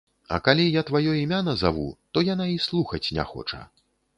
[0.35, 3.61] А калі я тваё імя назаву, то яна і слухаць не хоча.